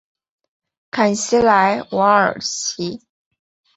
[0.89, 3.03] 坎西莱瓦尔齐。